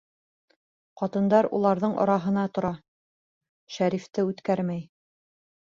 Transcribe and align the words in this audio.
Ҡатындар 1.01 1.47
уларҙың 1.57 1.93
араһына 2.07 2.47
тора, 2.57 2.73
Шәрифте 3.77 4.29
үткәрмәй. 4.33 4.85